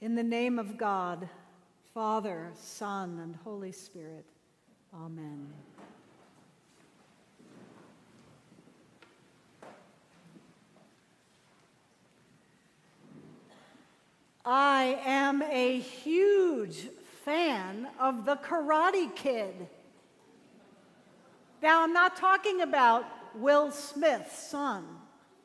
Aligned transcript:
In 0.00 0.14
the 0.14 0.22
name 0.22 0.60
of 0.60 0.78
God, 0.78 1.28
Father, 1.92 2.50
Son, 2.54 3.18
and 3.20 3.34
Holy 3.42 3.72
Spirit. 3.72 4.24
Amen. 4.94 5.52
I 14.44 15.00
am 15.04 15.42
a 15.42 15.80
huge 15.80 16.90
fan 17.24 17.88
of 17.98 18.24
the 18.24 18.36
Karate 18.36 19.12
Kid. 19.16 19.66
Now, 21.60 21.82
I'm 21.82 21.92
not 21.92 22.16
talking 22.16 22.60
about 22.60 23.04
Will 23.34 23.72
Smith's 23.72 24.38
son, 24.38 24.84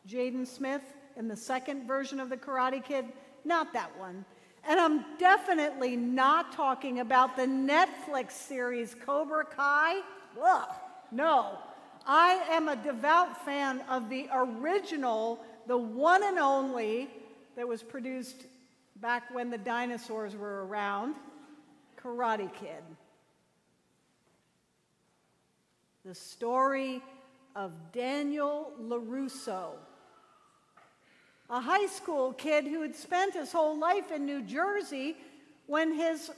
Jaden 0.07 0.45
Smith, 0.45 0.83
in 1.17 1.27
the 1.27 1.35
second 1.35 1.87
version 1.87 2.19
of 2.19 2.29
the 2.29 2.37
Karate 2.37 2.85
Kid. 2.85 3.05
Not 3.43 3.73
that 3.73 3.97
one. 3.97 4.23
And 4.67 4.79
I'm 4.79 5.05
definitely 5.17 5.95
not 5.97 6.53
talking 6.53 6.99
about 6.99 7.35
the 7.35 7.45
Netflix 7.45 8.31
series 8.31 8.95
Cobra 8.95 9.45
Kai. 9.45 10.01
Ugh, 10.41 10.69
no. 11.11 11.57
I 12.05 12.43
am 12.49 12.69
a 12.69 12.75
devout 12.75 13.43
fan 13.45 13.81
of 13.89 14.09
the 14.09 14.27
original, 14.33 15.39
the 15.67 15.77
one 15.77 16.23
and 16.23 16.37
only, 16.37 17.09
that 17.55 17.67
was 17.67 17.83
produced 17.83 18.45
back 18.97 19.33
when 19.33 19.49
the 19.49 19.57
dinosaurs 19.57 20.35
were 20.35 20.65
around 20.65 21.15
Karate 22.01 22.51
Kid. 22.53 22.83
The 26.05 26.15
story 26.15 27.01
of 27.55 27.71
Daniel 27.93 28.71
LaRusso 28.81 29.71
a 31.49 31.59
high 31.59 31.87
school 31.87 32.33
kid 32.33 32.65
who 32.65 32.81
had 32.81 32.95
spent 32.95 33.33
his 33.33 33.51
whole 33.51 33.77
life 33.77 34.11
in 34.11 34.25
New 34.25 34.41
Jersey 34.41 35.15
when 35.65 35.93
his 35.93 36.31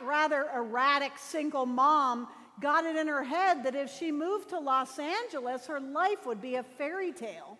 rather 0.00 0.48
erratic 0.54 1.12
single 1.18 1.66
mom 1.66 2.28
got 2.60 2.84
it 2.84 2.96
in 2.96 3.08
her 3.08 3.24
head 3.24 3.64
that 3.64 3.74
if 3.74 3.90
she 3.90 4.12
moved 4.12 4.50
to 4.50 4.58
Los 4.58 4.98
Angeles, 4.98 5.66
her 5.66 5.80
life 5.80 6.26
would 6.26 6.40
be 6.40 6.56
a 6.56 6.62
fairy 6.62 7.12
tale. 7.12 7.58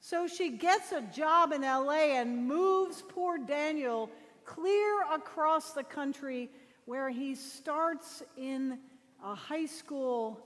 So 0.00 0.26
she 0.26 0.50
gets 0.50 0.92
a 0.92 1.02
job 1.02 1.52
in 1.52 1.62
LA 1.62 2.18
and 2.20 2.46
moves 2.46 3.02
poor 3.08 3.38
Daniel 3.38 4.10
clear 4.44 5.02
across 5.12 5.72
the 5.72 5.84
country 5.84 6.50
where 6.84 7.10
he 7.10 7.34
starts 7.34 8.22
in 8.36 8.78
a 9.22 9.34
high 9.34 9.66
school 9.66 10.40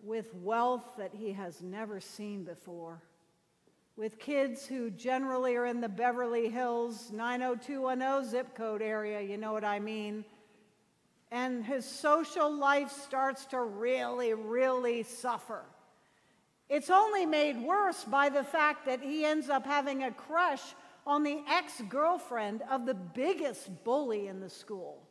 with 0.00 0.34
wealth 0.34 0.84
that 0.98 1.12
he 1.12 1.32
has 1.32 1.62
never 1.62 2.00
seen 2.00 2.44
before 2.44 3.02
with 3.98 4.20
kids 4.20 4.64
who 4.64 4.90
generally 4.90 5.56
are 5.56 5.66
in 5.66 5.80
the 5.80 5.88
Beverly 5.88 6.48
Hills 6.48 7.10
90210 7.12 8.30
zip 8.30 8.54
code 8.54 8.80
area, 8.80 9.20
you 9.20 9.36
know 9.36 9.52
what 9.52 9.64
I 9.64 9.80
mean. 9.80 10.24
And 11.32 11.64
his 11.64 11.84
social 11.84 12.50
life 12.56 12.92
starts 12.92 13.44
to 13.46 13.60
really, 13.60 14.34
really 14.34 15.02
suffer. 15.02 15.64
It's 16.68 16.90
only 16.90 17.26
made 17.26 17.60
worse 17.60 18.04
by 18.04 18.28
the 18.28 18.44
fact 18.44 18.86
that 18.86 19.02
he 19.02 19.24
ends 19.24 19.50
up 19.50 19.66
having 19.66 20.04
a 20.04 20.12
crush 20.12 20.62
on 21.04 21.24
the 21.24 21.42
ex 21.48 21.82
girlfriend 21.88 22.62
of 22.70 22.86
the 22.86 22.94
biggest 22.94 23.82
bully 23.82 24.28
in 24.28 24.38
the 24.38 24.50
school. 24.50 25.02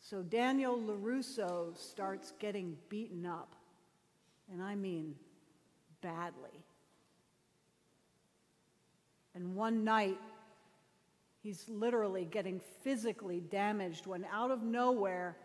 So 0.00 0.22
Daniel 0.22 0.76
LaRusso 0.76 1.76
starts 1.76 2.32
getting 2.40 2.76
beaten 2.88 3.24
up 3.24 3.54
and 4.52 4.62
I 4.62 4.74
mean 4.74 5.14
badly. 6.00 6.64
And 9.34 9.54
one 9.54 9.84
night, 9.84 10.18
he's 11.42 11.68
literally 11.68 12.24
getting 12.24 12.60
physically 12.82 13.40
damaged 13.40 14.06
when 14.06 14.24
out 14.32 14.50
of 14.50 14.62
nowhere, 14.62 15.36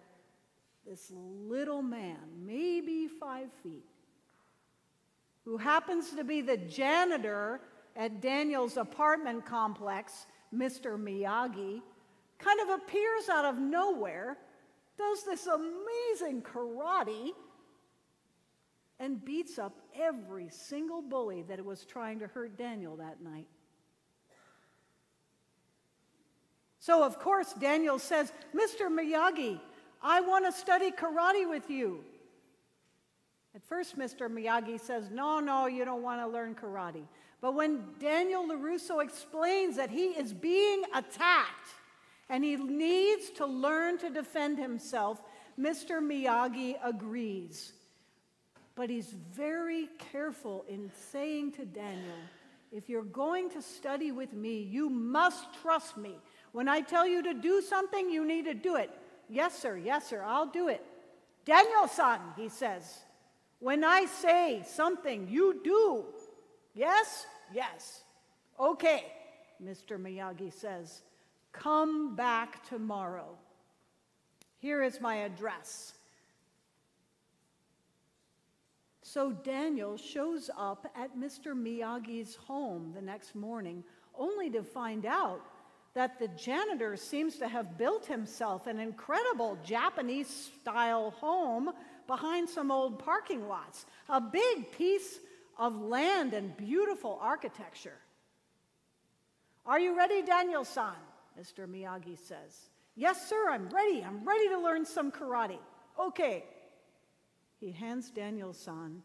this 0.87 1.11
little 1.13 1.81
man, 1.81 2.17
maybe 2.45 3.07
five 3.07 3.49
feet, 3.61 3.85
who 5.43 5.57
happens 5.57 6.11
to 6.11 6.23
be 6.23 6.41
the 6.41 6.57
janitor 6.57 7.61
at 7.95 8.21
Daniel's 8.21 8.77
apartment 8.77 9.45
complex, 9.45 10.25
Mr. 10.55 10.97
Miyagi, 10.97 11.81
kind 12.39 12.59
of 12.61 12.69
appears 12.69 13.29
out 13.29 13.45
of 13.45 13.59
nowhere, 13.59 14.37
does 14.97 15.23
this 15.23 15.47
amazing 15.47 16.41
karate 16.41 17.31
and 19.01 19.25
beats 19.25 19.57
up 19.57 19.73
every 19.99 20.47
single 20.49 21.01
bully 21.01 21.41
that 21.41 21.65
was 21.65 21.83
trying 21.83 22.19
to 22.19 22.27
hurt 22.27 22.55
Daniel 22.55 22.95
that 22.97 23.19
night. 23.19 23.47
So, 26.79 27.03
of 27.03 27.19
course, 27.19 27.53
Daniel 27.53 27.97
says, 27.97 28.31
Mr. 28.55 28.89
Miyagi, 28.89 29.59
I 30.03 30.21
want 30.21 30.45
to 30.45 30.51
study 30.51 30.91
karate 30.91 31.49
with 31.49 31.69
you. 31.69 32.03
At 33.55 33.63
first, 33.63 33.97
Mr. 33.97 34.29
Miyagi 34.29 34.79
says, 34.79 35.09
No, 35.11 35.39
no, 35.39 35.65
you 35.65 35.83
don't 35.83 36.03
want 36.03 36.21
to 36.21 36.27
learn 36.27 36.55
karate. 36.55 37.03
But 37.41 37.55
when 37.55 37.83
Daniel 37.99 38.47
LaRusso 38.47 39.03
explains 39.03 39.75
that 39.77 39.89
he 39.89 40.09
is 40.09 40.31
being 40.31 40.83
attacked 40.93 41.69
and 42.29 42.43
he 42.43 42.55
needs 42.55 43.31
to 43.31 43.47
learn 43.47 43.97
to 43.97 44.11
defend 44.11 44.59
himself, 44.59 45.21
Mr. 45.59 45.99
Miyagi 46.01 46.75
agrees. 46.83 47.73
But 48.75 48.89
he's 48.89 49.13
very 49.33 49.89
careful 50.11 50.65
in 50.67 50.89
saying 51.11 51.53
to 51.53 51.65
Daniel, 51.65 52.15
if 52.71 52.87
you're 52.87 53.03
going 53.03 53.49
to 53.51 53.61
study 53.61 54.11
with 54.11 54.33
me, 54.33 54.61
you 54.61 54.89
must 54.89 55.53
trust 55.61 55.97
me. 55.97 56.17
When 56.53 56.67
I 56.67 56.81
tell 56.81 57.05
you 57.05 57.21
to 57.23 57.33
do 57.33 57.61
something, 57.61 58.09
you 58.09 58.25
need 58.25 58.45
to 58.45 58.53
do 58.53 58.75
it. 58.75 58.89
Yes, 59.29 59.57
sir, 59.57 59.77
yes, 59.77 60.07
sir, 60.07 60.23
I'll 60.25 60.47
do 60.47 60.67
it. 60.67 60.83
Daniel 61.45 61.87
san, 61.87 62.19
he 62.37 62.49
says, 62.49 62.99
when 63.59 63.83
I 63.83 64.05
say 64.05 64.63
something, 64.65 65.27
you 65.29 65.59
do. 65.63 66.05
Yes? 66.73 67.25
Yes. 67.53 68.03
Okay, 68.59 69.05
Mr. 69.63 69.99
Miyagi 69.99 70.51
says, 70.51 71.01
come 71.51 72.15
back 72.15 72.67
tomorrow. 72.67 73.37
Here 74.59 74.83
is 74.83 75.01
my 75.01 75.15
address. 75.17 75.93
So 79.13 79.33
Daniel 79.33 79.97
shows 79.97 80.49
up 80.57 80.89
at 80.95 81.17
Mr. 81.17 81.47
Miyagi's 81.47 82.35
home 82.35 82.93
the 82.95 83.01
next 83.01 83.35
morning, 83.35 83.83
only 84.17 84.49
to 84.51 84.63
find 84.63 85.05
out 85.05 85.41
that 85.93 86.17
the 86.17 86.29
janitor 86.29 86.95
seems 86.95 87.35
to 87.39 87.49
have 87.49 87.77
built 87.77 88.05
himself 88.05 88.67
an 88.67 88.79
incredible 88.79 89.57
Japanese 89.65 90.29
style 90.29 91.11
home 91.11 91.71
behind 92.07 92.47
some 92.47 92.71
old 92.71 92.99
parking 92.99 93.49
lots, 93.49 93.85
a 94.07 94.21
big 94.21 94.71
piece 94.71 95.19
of 95.59 95.75
land 95.75 96.31
and 96.31 96.55
beautiful 96.55 97.19
architecture. 97.21 97.97
Are 99.65 99.79
you 99.79 99.97
ready, 99.97 100.21
Daniel 100.21 100.63
san? 100.63 100.93
Mr. 101.37 101.67
Miyagi 101.67 102.17
says. 102.17 102.69
Yes, 102.95 103.27
sir, 103.27 103.49
I'm 103.49 103.67
ready. 103.71 104.05
I'm 104.05 104.23
ready 104.25 104.47
to 104.47 104.57
learn 104.57 104.85
some 104.85 105.11
karate. 105.11 105.59
Okay, 105.99 106.45
he 107.61 107.71
hands 107.71 108.09
Daniel 108.09 108.53
san 108.53 109.03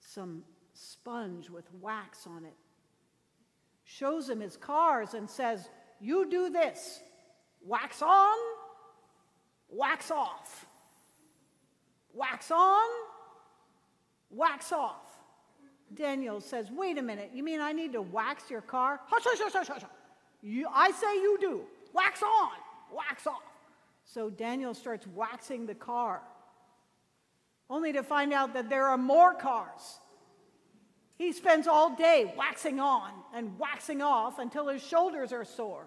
some 0.00 0.42
sponge 0.72 1.50
with 1.50 1.66
wax 1.78 2.26
on 2.26 2.46
it, 2.46 2.56
shows 3.84 4.30
him 4.30 4.40
his 4.40 4.56
cars, 4.56 5.12
and 5.12 5.28
says, 5.28 5.68
You 6.00 6.28
do 6.30 6.48
this 6.48 7.00
wax 7.62 8.00
on, 8.00 8.36
wax 9.68 10.10
off, 10.10 10.66
wax 12.14 12.50
on, 12.50 12.88
wax 14.30 14.72
off. 14.72 15.18
Daniel 15.94 16.40
says, 16.40 16.70
Wait 16.70 16.96
a 16.96 17.02
minute, 17.02 17.30
you 17.34 17.44
mean 17.44 17.60
I 17.60 17.72
need 17.72 17.92
to 17.92 18.00
wax 18.00 18.48
your 18.48 18.62
car? 18.62 19.00
Hush, 19.06 19.22
hush, 19.22 19.38
hush, 19.38 19.52
hush, 19.52 19.68
hush. 19.68 19.90
You, 20.40 20.66
I 20.72 20.92
say 20.92 21.14
you 21.16 21.36
do. 21.38 21.60
Wax 21.92 22.22
on, 22.22 22.52
wax 22.90 23.26
off. 23.26 23.42
So 24.06 24.30
Daniel 24.30 24.72
starts 24.72 25.06
waxing 25.06 25.66
the 25.66 25.74
car 25.74 26.22
only 27.70 27.92
to 27.92 28.02
find 28.02 28.32
out 28.32 28.52
that 28.54 28.68
there 28.68 28.86
are 28.86 28.98
more 28.98 29.32
cars. 29.32 30.00
He 31.16 31.32
spends 31.32 31.68
all 31.68 31.94
day 31.94 32.34
waxing 32.36 32.80
on 32.80 33.12
and 33.32 33.58
waxing 33.58 34.02
off 34.02 34.38
until 34.38 34.68
his 34.68 34.82
shoulders 34.82 35.32
are 35.32 35.44
sore. 35.44 35.86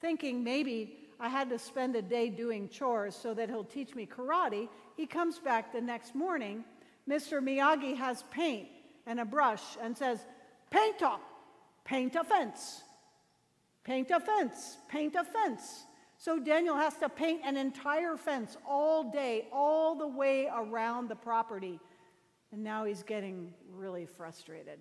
Thinking 0.00 0.44
maybe 0.44 0.96
I 1.18 1.28
had 1.28 1.50
to 1.50 1.58
spend 1.58 1.96
a 1.96 2.02
day 2.02 2.30
doing 2.30 2.68
chores 2.68 3.16
so 3.16 3.34
that 3.34 3.48
he'll 3.48 3.64
teach 3.64 3.94
me 3.94 4.06
karate, 4.06 4.68
he 4.96 5.06
comes 5.06 5.38
back 5.38 5.72
the 5.72 5.80
next 5.80 6.14
morning. 6.14 6.64
Mr. 7.08 7.42
Miyagi 7.42 7.96
has 7.96 8.22
paint 8.30 8.68
and 9.06 9.18
a 9.18 9.24
brush 9.24 9.62
and 9.82 9.96
says, 9.96 10.24
Paint 10.70 11.02
up, 11.02 11.20
paint 11.84 12.14
a 12.14 12.22
fence, 12.22 12.82
paint 13.82 14.10
a 14.10 14.20
fence, 14.20 14.76
paint 14.88 15.16
a 15.16 15.24
fence. 15.24 15.84
So 16.20 16.38
Daniel 16.38 16.76
has 16.76 16.98
to 16.98 17.08
paint 17.08 17.40
an 17.46 17.56
entire 17.56 18.14
fence 18.14 18.58
all 18.68 19.10
day, 19.10 19.46
all 19.50 19.94
the 19.94 20.06
way 20.06 20.50
around 20.54 21.08
the 21.08 21.16
property. 21.16 21.80
And 22.52 22.62
now 22.62 22.84
he's 22.84 23.02
getting 23.02 23.54
really 23.72 24.04
frustrated. 24.04 24.78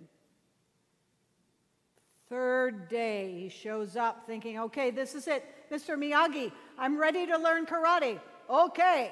Third 2.27 2.89
day, 2.89 3.39
he 3.39 3.47
shows 3.47 3.95
up 3.95 4.27
thinking, 4.27 4.59
okay, 4.59 4.91
this 4.91 5.15
is 5.15 5.29
it. 5.29 5.45
Mr. 5.71 5.97
Miyagi, 5.97 6.51
I'm 6.77 6.99
ready 6.99 7.25
to 7.27 7.37
learn 7.37 7.65
karate. 7.65 8.19
Okay, 8.49 9.09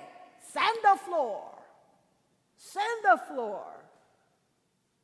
sand 0.51 0.77
the 0.83 1.00
floor. 1.06 1.45
Sand 2.57 3.06
the 3.06 3.21
floor. 3.33 3.63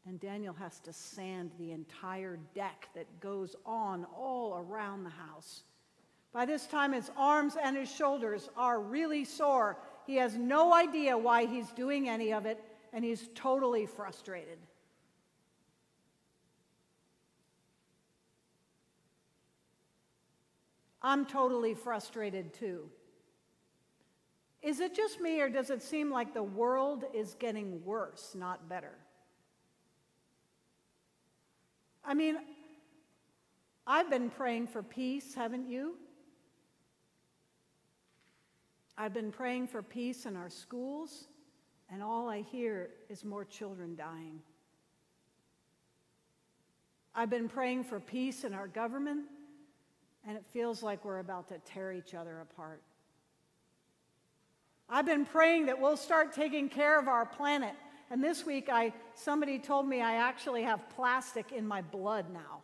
And 0.06 0.20
Daniel 0.20 0.56
has 0.56 0.82
to 0.82 0.92
sand 0.92 1.52
the 1.58 1.72
entire 1.72 2.38
deck 2.54 2.90
that 2.96 3.22
goes 3.22 3.56
on 3.66 4.06
all 4.14 4.58
around 4.58 5.06
the 5.06 5.10
house. 5.10 5.64
By 6.34 6.46
this 6.46 6.66
time, 6.66 6.94
his 6.94 7.12
arms 7.16 7.56
and 7.62 7.78
his 7.78 7.92
shoulders 7.92 8.50
are 8.58 8.80
really 8.80 9.24
sore. 9.24 9.78
He 10.08 10.16
has 10.16 10.36
no 10.36 10.74
idea 10.74 11.16
why 11.16 11.46
he's 11.46 11.72
doing 11.72 12.10
any 12.10 12.34
of 12.34 12.48
it, 12.48 12.64
and 12.92 13.06
he's 13.06 13.30
totally 13.36 13.86
frustrated. 13.86 14.58
I'm 21.04 21.26
totally 21.26 21.76
frustrated 21.76 22.54
too. 22.54 22.90
Is 24.64 24.80
it 24.80 24.96
just 24.96 25.20
me, 25.20 25.40
or 25.42 25.50
does 25.50 25.70
it 25.70 25.84
seem 25.84 26.10
like 26.10 26.34
the 26.34 26.42
world 26.42 27.04
is 27.14 27.36
getting 27.38 27.84
worse, 27.84 28.34
not 28.34 28.70
better? 28.70 28.94
I 32.04 32.14
mean, 32.14 32.38
I've 33.86 34.10
been 34.10 34.30
praying 34.30 34.68
for 34.68 34.82
peace, 34.82 35.36
haven't 35.36 35.68
you? 35.68 35.98
I've 38.98 39.14
been 39.14 39.32
praying 39.32 39.68
for 39.68 39.82
peace 39.82 40.26
in 40.26 40.36
our 40.36 40.50
schools, 40.50 41.26
and 41.90 42.04
all 42.04 42.30
I 42.30 42.42
hear 42.42 42.90
is 43.10 43.26
more 43.26 43.44
children 43.44 43.96
dying. 43.96 44.40
I've 47.16 47.30
been 47.30 47.48
praying 47.48 47.84
for 47.84 48.00
peace 48.00 48.44
in 48.44 48.54
our 48.54 48.68
government, 48.68 49.26
and 50.28 50.38
it 50.38 50.46
feels 50.52 50.82
like 50.82 51.06
we're 51.06 51.20
about 51.20 51.50
to 51.50 51.60
tear 51.60 51.92
each 51.92 52.14
other 52.14 52.40
apart. 52.42 52.82
I've 54.90 55.06
been 55.06 55.26
praying 55.26 55.68
that 55.68 55.80
we'll 55.80 55.98
start 55.98 56.34
taking 56.34 56.70
care 56.70 57.00
of 57.00 57.08
our 57.08 57.26
planet. 57.26 57.74
And 58.12 58.24
this 58.24 58.46
week, 58.46 58.70
I, 58.72 58.94
somebody 59.16 59.58
told 59.58 59.88
me 59.88 60.02
I 60.02 60.16
actually 60.16 60.64
have 60.64 60.88
plastic 60.90 61.52
in 61.52 61.66
my 61.66 61.82
blood 61.82 62.26
now. 62.32 62.63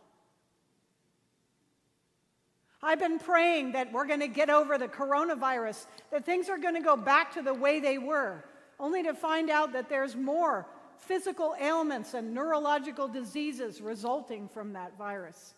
I've 2.82 2.98
been 2.98 3.18
praying 3.18 3.72
that 3.72 3.92
we're 3.92 4.06
going 4.06 4.20
to 4.20 4.28
get 4.28 4.48
over 4.48 4.78
the 4.78 4.88
coronavirus, 4.88 5.86
that 6.10 6.24
things 6.24 6.48
are 6.48 6.58
going 6.58 6.74
to 6.74 6.80
go 6.80 6.96
back 6.96 7.34
to 7.34 7.42
the 7.42 7.52
way 7.52 7.78
they 7.78 7.98
were, 7.98 8.42
only 8.78 9.02
to 9.02 9.12
find 9.12 9.50
out 9.50 9.72
that 9.74 9.88
there's 9.88 10.16
more 10.16 10.66
physical 10.96 11.54
ailments 11.60 12.14
and 12.14 12.32
neurological 12.32 13.06
diseases 13.06 13.80
resulting 13.80 14.48
from 14.48 14.72
that 14.72 14.96
virus. 14.96 15.54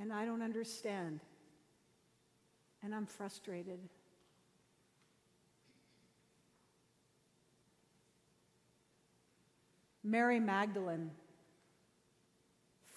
And 0.00 0.12
I 0.12 0.24
don't 0.24 0.42
understand. 0.42 1.20
And 2.82 2.94
I'm 2.94 3.06
frustrated. 3.06 3.78
Mary 10.04 10.40
Magdalene 10.40 11.10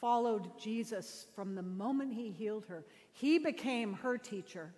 followed 0.02 0.50
Jesus 0.60 1.28
from 1.36 1.56
the 1.56 1.62
moment 1.62 2.14
he 2.14 2.32
healed 2.32 2.66
her. 2.66 2.84
He 3.14 3.38
became 3.38 3.94
her 3.94 4.18
teacher. 4.18 4.74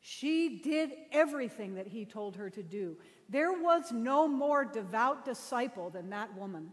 She 0.00 0.60
did 0.62 0.92
everything 1.12 1.74
that 1.74 1.88
he 1.88 2.04
told 2.04 2.36
her 2.36 2.48
to 2.50 2.62
do. 2.62 2.96
There 3.28 3.52
was 3.52 3.90
no 3.90 4.28
more 4.28 4.64
devout 4.64 5.24
disciple 5.24 5.90
than 5.90 6.10
that 6.10 6.36
woman. 6.36 6.70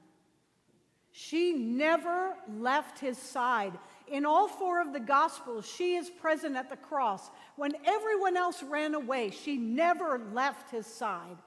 She 1.13 1.54
never 1.54 2.36
left 2.48 3.00
his 3.00 3.18
side. 3.18 3.74
In 4.08 4.25
all 4.25 4.48
four 4.48 4.81
of 4.81 4.94
the 4.94 5.00
Gospels, 5.00 5.69
she 5.69 5.96
is 5.96 6.10
present 6.10 6.56
at 6.56 6.69
the 6.69 6.78
cross. 6.78 7.31
When 7.56 7.72
everyone 7.86 8.38
else 8.38 8.62
ran 8.63 8.94
away, 8.94 9.31
she 9.31 9.58
never 9.58 10.22
left 10.34 10.72
his 10.72 10.86
side. 10.86 11.38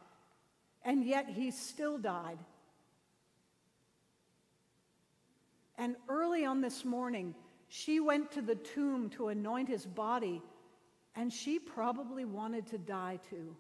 And 0.85 1.05
yet 1.05 1.29
he 1.29 1.51
still 1.51 1.99
died. 1.99 2.39
And 5.85 5.97
early 6.09 6.47
on 6.47 6.63
this 6.63 6.83
morning, 6.83 7.35
she 7.69 8.01
went 8.01 8.33
to 8.33 8.41
the 8.41 8.55
tomb 8.55 9.11
to 9.11 9.29
anoint 9.29 9.69
his 9.69 9.85
body, 9.85 10.41
and 11.15 11.31
she 11.31 11.59
probably 11.59 12.25
wanted 12.25 12.67
to 12.69 12.79
die 12.79 13.19
too, 13.29 13.55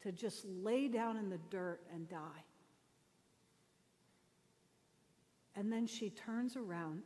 to 0.00 0.12
just 0.12 0.46
lay 0.46 0.88
down 0.88 1.18
in 1.18 1.28
the 1.28 1.40
dirt 1.50 1.82
and 1.92 2.08
die. 2.08 2.42
And 5.56 5.70
then 5.70 5.86
she 5.86 6.08
turns 6.08 6.56
around, 6.56 7.02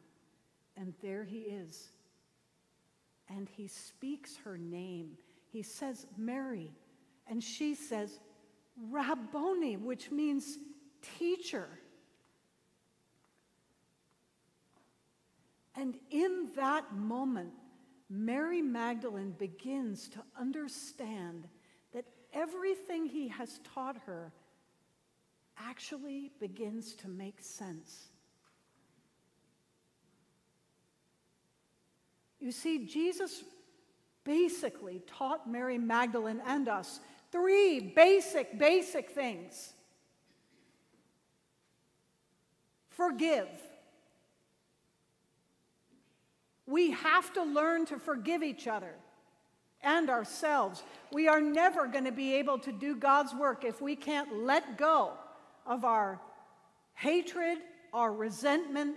and 0.77 0.95
there 1.03 1.25
he 1.25 1.39
is. 1.39 1.89
And 3.29 3.49
he 3.49 3.67
speaks 3.67 4.37
her 4.45 4.57
name. 4.57 5.19
He 5.51 5.63
says, 5.63 6.07
Mary. 6.17 6.71
And 7.27 7.43
she 7.43 7.75
says, 7.75 8.21
Rabboni, 8.93 9.77
which 9.77 10.13
means 10.13 10.59
teacher. 11.19 11.81
And 15.75 15.97
in 16.11 16.51
that 16.57 16.95
moment, 16.95 17.53
Mary 18.11 18.61
Magdalene 18.61 19.35
begins 19.39 20.09
to 20.09 20.23
understand 20.39 21.49
that 21.95 22.05
everything 22.33 23.07
he 23.07 23.29
has 23.29 23.61
taught 23.75 23.97
her 24.07 24.33
actually 25.57 26.31
begins 26.41 26.95
to 26.97 27.09
make 27.09 27.41
sense. 27.41 28.09
You 32.39 32.53
see, 32.53 32.87
Jesus 32.87 33.45
basically 34.25 35.03
taught 35.07 35.51
Mary 35.51 35.79
Magdalene 35.79 36.43
and 36.47 36.69
us 36.69 37.01
three 37.31 37.81
basic, 37.81 38.59
basic 38.59 39.11
things 39.11 39.73
forgive. 42.91 43.49
We 46.67 46.93
have 46.93 47.33
to 47.35 47.43
learn 47.43 47.87
to 47.87 47.99
forgive 47.99 48.43
each 48.43 48.67
other 48.67 48.95
and 49.83 50.11
ourselves. 50.11 50.83
We 51.13 51.29
are 51.29 51.41
never 51.41 51.87
going 51.87 52.05
to 52.05 52.13
be 52.13 52.35
able 52.35 52.59
to 52.61 52.73
do 52.73 52.95
God's 52.97 53.35
work 53.35 53.65
if 53.65 53.81
we 53.81 53.97
can't 53.97 54.45
let 54.45 54.79
go 54.79 55.13
of 55.67 55.85
our 55.85 56.21
hatred, 56.95 57.59
our 57.93 58.13
resentment, 58.13 58.97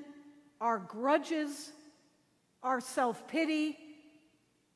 our 0.61 0.77
grudges, 0.77 1.71
our 2.61 2.79
self 2.79 3.27
pity, 3.27 3.77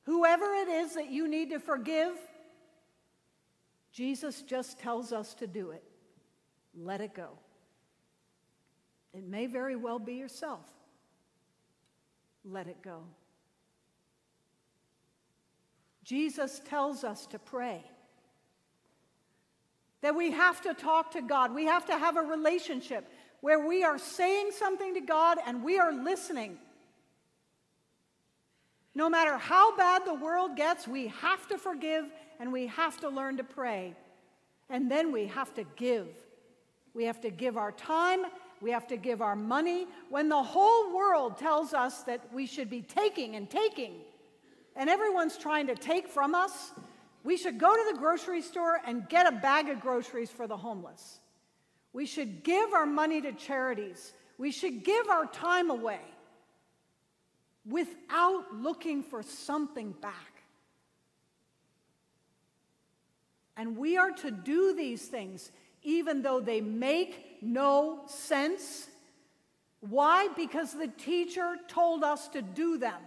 whoever 0.03 0.53
it 0.53 0.67
is 0.67 0.95
that 0.95 1.09
you 1.09 1.27
need 1.27 1.51
to 1.51 1.59
forgive, 1.59 2.13
Jesus 3.91 4.41
just 4.41 4.79
tells 4.79 5.11
us 5.11 5.33
to 5.35 5.47
do 5.47 5.71
it. 5.71 5.83
Let 6.75 7.01
it 7.01 7.13
go. 7.13 7.29
It 9.13 9.23
may 9.27 9.47
very 9.47 9.75
well 9.75 9.99
be 9.99 10.13
yourself. 10.13 10.65
Let 12.45 12.67
it 12.67 12.81
go. 12.81 13.03
Jesus 16.03 16.61
tells 16.65 17.03
us 17.03 17.27
to 17.27 17.39
pray. 17.39 17.83
That 20.01 20.15
we 20.15 20.31
have 20.31 20.61
to 20.61 20.73
talk 20.73 21.11
to 21.11 21.21
God. 21.21 21.53
We 21.53 21.65
have 21.65 21.85
to 21.87 21.97
have 21.97 22.17
a 22.17 22.21
relationship 22.21 23.07
where 23.41 23.67
we 23.67 23.83
are 23.83 23.97
saying 23.97 24.51
something 24.57 24.93
to 24.95 25.01
God 25.01 25.37
and 25.45 25.63
we 25.63 25.77
are 25.77 25.93
listening. 25.93 26.57
No 28.95 29.09
matter 29.09 29.37
how 29.37 29.75
bad 29.77 30.05
the 30.05 30.13
world 30.13 30.55
gets, 30.55 30.87
we 30.87 31.07
have 31.07 31.47
to 31.47 31.57
forgive 31.57 32.05
and 32.39 32.51
we 32.51 32.67
have 32.67 32.99
to 33.01 33.09
learn 33.09 33.37
to 33.37 33.43
pray. 33.43 33.95
And 34.69 34.89
then 34.89 35.11
we 35.11 35.27
have 35.27 35.53
to 35.55 35.63
give. 35.75 36.07
We 36.93 37.05
have 37.05 37.21
to 37.21 37.29
give 37.29 37.55
our 37.55 37.71
time, 37.71 38.25
we 38.61 38.71
have 38.71 38.87
to 38.87 38.97
give 38.97 39.21
our 39.21 39.35
money. 39.35 39.87
When 40.09 40.29
the 40.29 40.41
whole 40.41 40.95
world 40.95 41.37
tells 41.37 41.73
us 41.73 42.03
that 42.03 42.21
we 42.33 42.45
should 42.45 42.69
be 42.69 42.81
taking 42.81 43.35
and 43.35 43.49
taking, 43.49 43.93
and 44.75 44.89
everyone's 44.89 45.37
trying 45.37 45.67
to 45.67 45.75
take 45.75 46.07
from 46.07 46.35
us, 46.35 46.71
we 47.23 47.37
should 47.37 47.57
go 47.57 47.73
to 47.73 47.91
the 47.91 47.97
grocery 47.97 48.41
store 48.41 48.79
and 48.85 49.07
get 49.09 49.27
a 49.27 49.31
bag 49.31 49.69
of 49.69 49.81
groceries 49.81 50.29
for 50.29 50.47
the 50.47 50.57
homeless. 50.57 51.19
We 51.91 52.05
should 52.05 52.43
give 52.43 52.73
our 52.73 52.85
money 52.85 53.21
to 53.21 53.33
charities. 53.33 54.13
We 54.37 54.51
should 54.51 54.83
give 54.83 55.09
our 55.09 55.25
time 55.25 55.69
away 55.69 55.99
without 57.65 58.55
looking 58.55 59.03
for 59.03 59.21
something 59.23 59.91
back. 59.91 60.43
And 63.57 63.75
we 63.75 63.97
are 63.97 64.11
to 64.11 64.31
do 64.31 64.73
these 64.73 65.05
things 65.05 65.51
even 65.83 66.21
though 66.21 66.39
they 66.39 66.61
make 66.61 67.37
no 67.41 68.01
sense. 68.07 68.87
Why? 69.81 70.27
Because 70.35 70.73
the 70.73 70.87
teacher 70.87 71.55
told 71.67 72.03
us 72.03 72.27
to 72.29 72.41
do 72.41 72.77
them. 72.77 73.01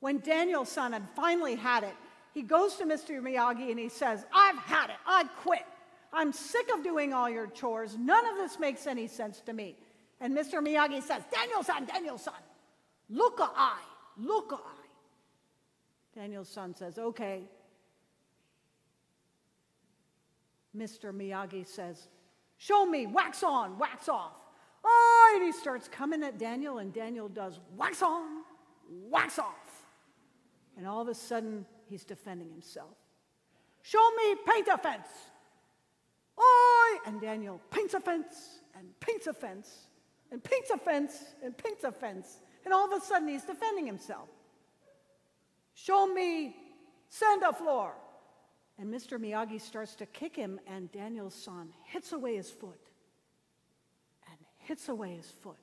When 0.00 0.20
Daniel 0.20 0.64
san 0.64 0.92
had 0.92 1.08
finally 1.16 1.56
had 1.56 1.82
it, 1.82 1.94
he 2.32 2.42
goes 2.42 2.76
to 2.76 2.84
Mr. 2.84 3.20
Miyagi 3.20 3.70
and 3.70 3.78
he 3.78 3.88
says, 3.88 4.24
I've 4.32 4.58
had 4.58 4.90
it. 4.90 4.96
I 5.06 5.24
quit. 5.42 5.64
I'm 6.12 6.32
sick 6.32 6.68
of 6.72 6.84
doing 6.84 7.12
all 7.12 7.28
your 7.28 7.46
chores. 7.46 7.96
None 7.98 8.26
of 8.26 8.36
this 8.36 8.58
makes 8.58 8.86
any 8.86 9.06
sense 9.08 9.40
to 9.46 9.52
me. 9.52 9.74
And 10.20 10.36
Mr. 10.36 10.64
Miyagi 10.64 11.02
says, 11.02 11.22
Daniel 11.32 11.62
san, 11.62 11.86
Daniel 11.86 12.18
san, 12.18 12.34
Daniel 16.16 16.44
san 16.44 16.74
says, 16.74 16.98
okay. 16.98 17.42
Mr. 20.76 21.12
Miyagi 21.12 21.66
says, 21.66 22.08
show 22.56 22.86
me, 22.86 23.06
wax 23.06 23.42
on, 23.42 23.78
wax 23.78 24.08
off. 24.08 24.32
Oh, 24.82 25.32
and 25.34 25.44
he 25.44 25.52
starts 25.52 25.88
coming 25.88 26.22
at 26.22 26.38
Daniel, 26.38 26.78
and 26.78 26.92
Daniel 26.92 27.28
does 27.28 27.60
wax 27.76 28.02
on, 28.02 28.42
wax 28.88 29.38
off. 29.38 29.84
And 30.76 30.86
all 30.86 31.02
of 31.02 31.08
a 31.08 31.14
sudden, 31.14 31.66
he's 31.88 32.04
defending 32.04 32.50
himself. 32.50 32.94
Show 33.82 34.10
me, 34.16 34.36
paint 34.46 34.68
a 34.68 34.78
fence. 34.78 35.08
Oi! 36.38 36.98
And 37.06 37.20
Daniel 37.20 37.60
paints 37.70 37.94
a 37.94 38.00
fence 38.00 38.60
and 38.76 38.88
paints 39.00 39.26
a 39.26 39.32
fence 39.32 39.88
and 40.30 40.42
paints 40.42 40.70
a 40.70 40.78
fence 40.78 41.34
and 41.42 41.56
paints 41.56 41.84
a 41.84 41.92
fence. 41.92 42.38
And 42.64 42.74
all 42.74 42.92
of 42.92 43.00
a 43.00 43.04
sudden 43.04 43.28
he's 43.28 43.44
defending 43.44 43.86
himself. 43.86 44.28
Show 45.76 46.06
me 46.06 46.56
sand 47.10 47.42
a 47.42 47.52
floor. 47.52 47.94
And 48.78 48.92
Mr. 48.92 49.18
Miyagi 49.18 49.60
starts 49.60 49.94
to 49.96 50.06
kick 50.06 50.34
him, 50.34 50.58
and 50.66 50.90
Daniel 50.90 51.30
san 51.30 51.68
hits 51.84 52.12
away 52.12 52.36
his 52.36 52.50
foot 52.50 52.80
and 54.28 54.38
hits 54.58 54.88
away 54.88 55.14
his 55.14 55.30
foot. 55.42 55.56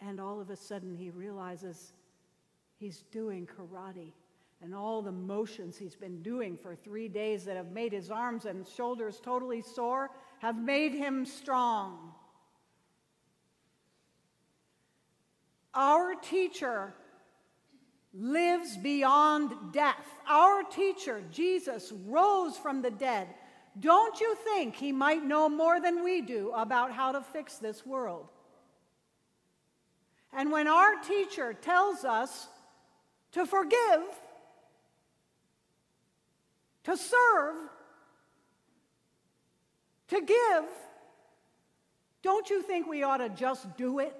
And 0.00 0.18
all 0.18 0.40
of 0.40 0.50
a 0.50 0.56
sudden 0.56 0.94
he 0.94 1.10
realizes 1.10 1.92
he's 2.78 3.04
doing 3.12 3.46
karate 3.46 4.12
and 4.62 4.74
all 4.74 5.02
the 5.02 5.12
motions 5.12 5.76
he's 5.76 5.96
been 5.96 6.22
doing 6.22 6.56
for 6.56 6.74
three 6.74 7.08
days 7.08 7.44
that 7.44 7.56
have 7.56 7.70
made 7.70 7.92
his 7.92 8.10
arms 8.10 8.46
and 8.46 8.66
shoulders 8.66 9.20
totally 9.22 9.62
sore 9.62 10.10
have 10.38 10.56
made 10.56 10.92
him 10.92 11.24
strong. 11.26 12.12
Our 15.74 16.14
teacher 16.14 16.94
lives 18.12 18.76
beyond 18.76 19.72
death. 19.72 20.06
Our 20.28 20.62
teacher, 20.64 21.22
Jesus, 21.30 21.92
rose 22.06 22.56
from 22.56 22.82
the 22.82 22.90
dead. 22.90 23.28
Don't 23.78 24.20
you 24.20 24.34
think 24.52 24.74
he 24.74 24.92
might 24.92 25.24
know 25.24 25.48
more 25.48 25.80
than 25.80 26.02
we 26.02 26.20
do 26.20 26.50
about 26.54 26.92
how 26.92 27.12
to 27.12 27.20
fix 27.20 27.58
this 27.58 27.86
world? 27.86 28.28
And 30.32 30.50
when 30.50 30.66
our 30.66 30.96
teacher 30.96 31.54
tells 31.54 32.04
us 32.04 32.48
to 33.32 33.46
forgive, 33.46 34.02
to 36.84 36.96
serve, 36.96 37.56
to 40.08 40.20
give, 40.20 40.64
don't 42.22 42.50
you 42.50 42.62
think 42.62 42.88
we 42.88 43.02
ought 43.02 43.18
to 43.18 43.28
just 43.28 43.76
do 43.76 44.00
it? 44.00 44.14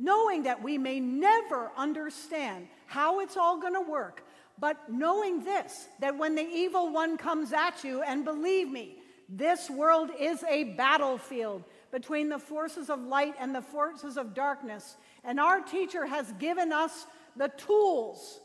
Knowing 0.00 0.44
that 0.44 0.62
we 0.62 0.78
may 0.78 0.98
never 0.98 1.70
understand 1.76 2.66
how 2.86 3.20
it's 3.20 3.36
all 3.36 3.60
going 3.60 3.74
to 3.74 3.80
work, 3.80 4.24
but 4.58 4.90
knowing 4.90 5.44
this, 5.44 5.88
that 6.00 6.16
when 6.16 6.34
the 6.34 6.46
evil 6.46 6.90
one 6.90 7.18
comes 7.18 7.52
at 7.52 7.84
you, 7.84 8.02
and 8.02 8.24
believe 8.24 8.70
me, 8.70 8.96
this 9.28 9.68
world 9.68 10.10
is 10.18 10.42
a 10.44 10.64
battlefield 10.64 11.64
between 11.92 12.28
the 12.28 12.38
forces 12.38 12.88
of 12.88 13.00
light 13.00 13.34
and 13.38 13.54
the 13.54 13.62
forces 13.62 14.16
of 14.16 14.34
darkness. 14.34 14.96
And 15.22 15.38
our 15.38 15.60
teacher 15.60 16.06
has 16.06 16.32
given 16.32 16.72
us 16.72 17.06
the 17.36 17.48
tools 17.48 18.40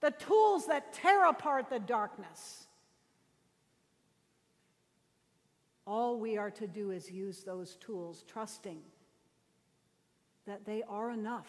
the 0.00 0.10
tools 0.10 0.66
that 0.66 0.92
tear 0.92 1.26
apart 1.26 1.70
the 1.70 1.78
darkness. 1.78 2.66
All 5.86 6.18
we 6.18 6.36
are 6.36 6.50
to 6.52 6.66
do 6.66 6.90
is 6.90 7.10
use 7.10 7.44
those 7.44 7.76
tools, 7.76 8.24
trusting 8.28 8.78
that 10.46 10.64
they 10.64 10.82
are 10.88 11.10
enough. 11.10 11.48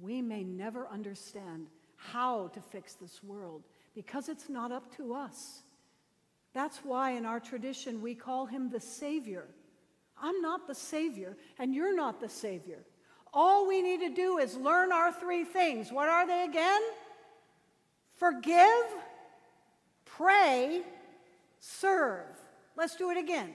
We 0.00 0.22
may 0.22 0.44
never 0.44 0.86
understand 0.86 1.66
how 1.96 2.48
to 2.48 2.60
fix 2.60 2.94
this 2.94 3.22
world 3.22 3.64
because 3.94 4.28
it's 4.28 4.48
not 4.48 4.70
up 4.70 4.94
to 4.96 5.14
us. 5.14 5.62
That's 6.54 6.78
why 6.78 7.12
in 7.12 7.26
our 7.26 7.40
tradition 7.40 8.00
we 8.00 8.14
call 8.14 8.46
him 8.46 8.70
the 8.70 8.80
Savior. 8.80 9.46
I'm 10.20 10.40
not 10.40 10.66
the 10.66 10.74
Savior, 10.74 11.36
and 11.58 11.74
you're 11.74 11.94
not 11.94 12.20
the 12.20 12.28
Savior. 12.28 12.84
All 13.32 13.66
we 13.68 13.82
need 13.82 14.00
to 14.00 14.14
do 14.14 14.38
is 14.38 14.56
learn 14.56 14.92
our 14.92 15.12
three 15.12 15.44
things. 15.44 15.92
What 15.92 16.08
are 16.08 16.26
they 16.26 16.44
again? 16.44 16.80
Forgive, 18.14 18.84
pray, 20.04 20.82
serve. 21.60 22.26
Let's 22.76 22.96
do 22.96 23.10
it 23.10 23.18
again. 23.18 23.52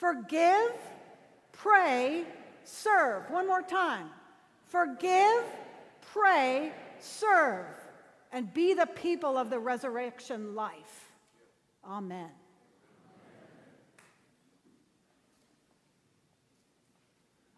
Forgive, 0.00 0.72
pray, 1.52 2.24
serve. 2.64 3.30
One 3.30 3.46
more 3.46 3.60
time. 3.60 4.08
Forgive, 4.64 5.44
pray, 6.10 6.72
serve, 6.98 7.66
and 8.32 8.50
be 8.54 8.72
the 8.72 8.86
people 8.86 9.36
of 9.36 9.50
the 9.50 9.58
resurrection 9.58 10.54
life. 10.54 11.10
Amen. 11.84 12.30